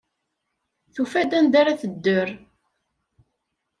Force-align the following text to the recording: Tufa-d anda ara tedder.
Tufa-d 0.93 1.31
anda 1.37 1.57
ara 1.59 1.79
tedder. 1.81 2.29